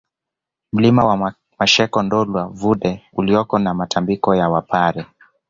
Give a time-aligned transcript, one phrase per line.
[0.73, 5.05] Mlima wa Masheko Ndolwa Vudee uliokuwa na Matambiko ya Wapare